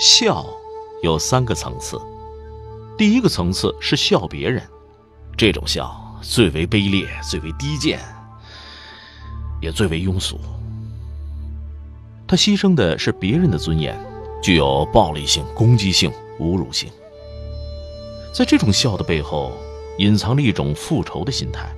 [0.00, 0.46] 笑
[1.02, 2.00] 有三个层次，
[2.96, 4.66] 第一个层次是笑别人，
[5.36, 8.00] 这种笑最为卑劣、最为低贱，
[9.60, 10.40] 也最为庸俗。
[12.26, 13.94] 他牺牲的是别人的尊严，
[14.42, 16.90] 具有暴力性、攻击性、侮辱性。
[18.34, 19.52] 在这种笑的背后，
[19.98, 21.68] 隐藏着一种复仇的心态。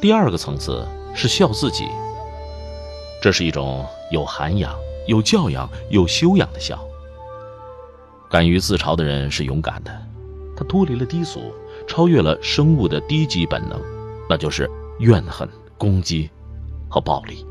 [0.00, 1.88] 第二个层次是笑自己，
[3.20, 4.72] 这是一种有涵养。
[5.08, 6.78] 有教养、有修养的笑。
[8.30, 9.90] 敢于自嘲的人是勇敢的，
[10.54, 11.50] 他脱离了低俗，
[11.86, 13.80] 超越了生物的低级本能，
[14.28, 15.48] 那就是怨恨、
[15.78, 16.28] 攻击
[16.90, 17.46] 和暴力。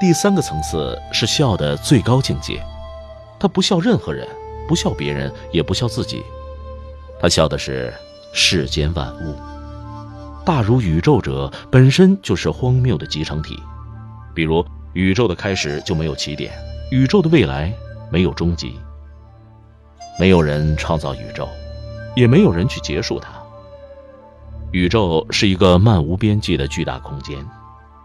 [0.00, 2.64] 第三个层次是笑的最高境界，
[3.40, 4.28] 他不笑任何人，
[4.68, 6.22] 不笑别人，也不笑自己，
[7.20, 7.92] 他笑的是
[8.32, 9.34] 世间万物。
[10.46, 13.60] 大如宇宙者本身就是荒谬的集成体，
[14.32, 14.64] 比如。
[14.92, 16.52] 宇宙的开始就没有起点，
[16.90, 17.72] 宇宙的未来
[18.10, 18.74] 没有终极。
[20.18, 21.48] 没有人创造宇宙，
[22.16, 23.30] 也没有人去结束它。
[24.72, 27.38] 宇宙是一个漫无边际的巨大空间，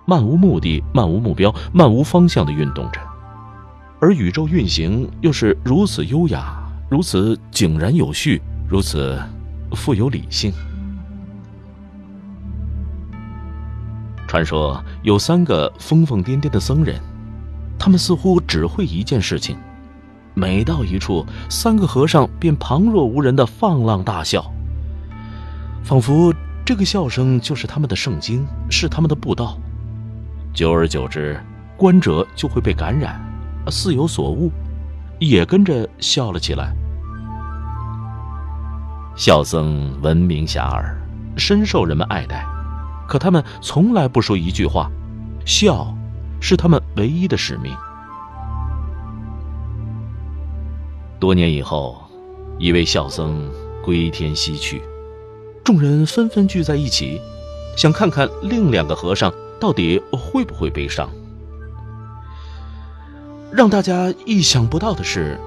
[0.06, 3.02] 漫无目的、漫无目标、漫无方向的运动着，
[4.00, 6.56] 而宇宙运行又是如此优雅，
[6.90, 9.20] 如此井然有序，如此
[9.74, 10.54] 富有理性。
[14.36, 17.00] 传说有三个疯疯癫癫的僧人，
[17.80, 19.56] 他们似乎只会一件事情：
[20.34, 24.52] 每到一处，三个和尚便旁若无人的放浪大笑，
[25.86, 26.34] 仿佛
[26.66, 29.58] 这个笑声就是他们的圣经，是他们的布道。
[30.54, 31.40] 久而久之，
[31.78, 33.18] 观者就会被感染，
[33.72, 34.52] 似有所悟，
[35.18, 36.76] 也跟着笑了起来。
[39.16, 40.94] 笑僧闻名遐迩，
[41.38, 42.46] 深受人们爱戴。
[43.08, 44.90] 可他们从来不说一句话，
[45.46, 45.94] 笑，
[46.40, 47.76] 是他们唯一的使命。
[51.20, 51.98] 多年以后，
[52.60, 53.50] 一位笑僧
[53.84, 54.82] 归天西去，
[55.64, 57.22] 众人纷纷聚在一起，
[57.78, 61.10] 想看看另两个和尚到底会不会悲伤。
[63.52, 65.40] 让大家意想不到的是，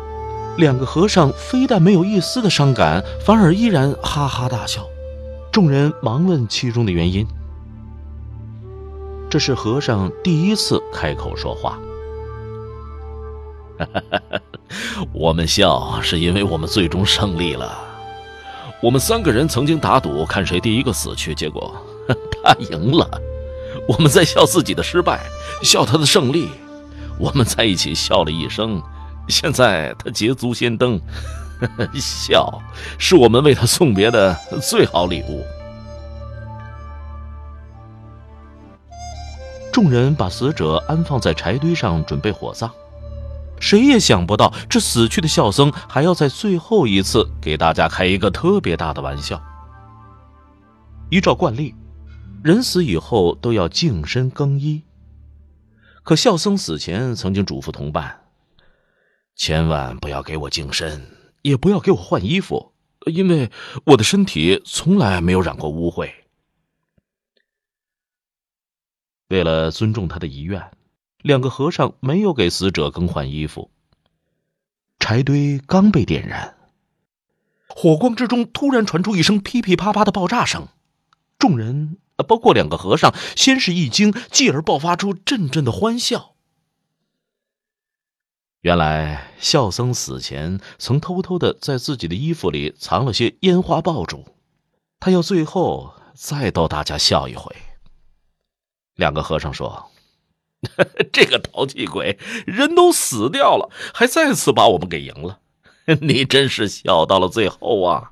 [0.56, 4.82] 两个和尚非但没有一丝的伤感，反而依然哈哈大笑。
[5.52, 7.26] 众人忙问其中的原因。
[9.31, 11.78] 这是和尚第一次开口说话。
[15.12, 17.78] 我们笑是因为我们最终胜利了。
[18.83, 21.75] 我们三个人曾经打赌，看谁第一个死去，结果
[22.43, 23.09] 他赢了。
[23.87, 25.21] 我们在笑自己的失败，
[25.62, 26.49] 笑他的胜利。
[27.19, 28.83] 我们在一起笑了一生，
[29.28, 31.00] 现在他捷足先登，
[31.95, 32.62] 笑
[32.99, 35.45] 是我们为他送别的最好礼物。
[39.81, 42.69] 众人把死者安放在柴堆上，准备火葬。
[43.61, 49.41] 谁也想不到，这死去的孝僧还要在最后一次给大家开一个特别大的玩笑。
[51.11, 51.77] 依照惯例，
[52.43, 54.83] 人死以后都要净身更衣。
[56.03, 58.22] 可孝僧死前曾经嘱咐同伴：
[59.37, 61.06] 千万不要给我净身，
[61.43, 62.72] 也不要给我换衣服，
[63.06, 63.49] 因为
[63.84, 66.10] 我的身体从来没有染过污秽。
[69.28, 70.71] 为了尊重他的遗愿，
[71.22, 73.71] 两个和尚没有给死者更换衣服。
[74.99, 76.56] 柴堆刚被点燃，
[77.69, 80.69] 火光之中突然传出一声噼噼啪啪的爆炸声，
[81.39, 86.34] 众人，包括两个和尚，先是一惊，继而爆发出阵阵的欢笑。
[88.63, 94.24] 原来，孝僧死前曾偷偷的在自己的衣服里藏了些烟花爆竹，
[94.98, 97.54] 他要最后再逗大家笑一回。
[98.98, 99.91] 两个和尚说
[101.12, 105.39] ：“这个淘气鬼，人都死掉了，还再次把我们给赢了。
[106.03, 108.10] 你真是笑到了最后啊！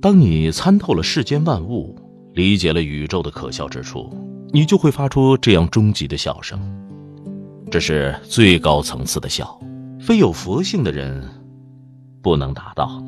[0.00, 1.94] 当你参透了世间万物，
[2.32, 4.10] 理解了宇宙的可笑之处，
[4.50, 6.58] 你就会发出这样终极的笑声。
[7.70, 9.60] 这是最高层次的笑，
[10.00, 11.22] 非有佛性的人
[12.22, 13.02] 不能达到。”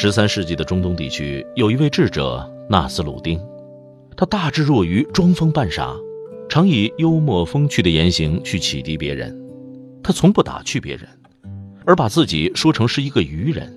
[0.00, 3.36] 十三世纪的中东地区有一位智者纳斯鲁丁，
[4.16, 5.92] 他大智若愚，装疯扮傻，
[6.48, 9.36] 常以幽默风趣的言行去启迪别人。
[10.00, 11.08] 他从不打趣别人，
[11.84, 13.76] 而把自己说成是一个愚人。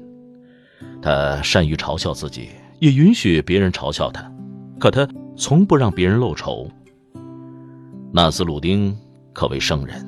[1.01, 4.31] 他善于嘲笑自己，也允许别人嘲笑他，
[4.79, 6.69] 可他从不让别人露丑。
[8.13, 8.95] 纳斯鲁丁
[9.33, 10.07] 可谓圣人，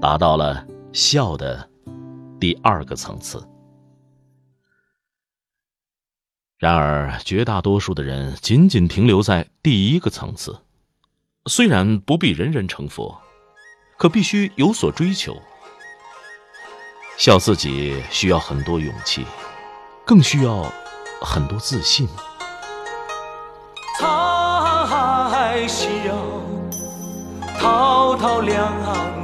[0.00, 1.64] 达到了笑的
[2.40, 3.40] 第二个层次。
[6.58, 10.58] 然而，绝大多数的人仅仅停留在第一个层次。
[11.46, 13.16] 虽然不必人人成佛，
[13.96, 15.40] 可必须有所追求。
[17.16, 19.24] 笑自己需要很多勇气，
[20.04, 20.64] 更需要
[21.20, 22.08] 很多自信。
[24.00, 25.86] 沧海笑，
[27.56, 28.74] 滔滔两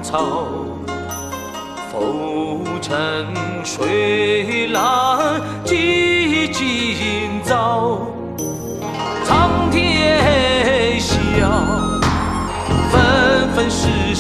[0.05, 0.47] 草，
[1.91, 3.27] 浮沉
[3.65, 4.44] 水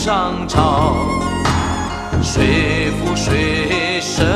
[0.04, 0.94] 上潮。
[2.22, 4.26] 水复水，深